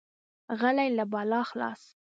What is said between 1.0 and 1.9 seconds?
بلا خلاص.